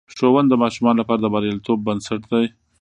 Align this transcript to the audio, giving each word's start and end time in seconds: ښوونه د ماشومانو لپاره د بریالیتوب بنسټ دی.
ښوونه 0.15 0.49
د 0.49 0.53
ماشومانو 0.63 0.99
لپاره 1.01 1.19
د 1.21 1.27
بریالیتوب 1.33 1.77
بنسټ 1.87 2.21
دی. 2.31 2.45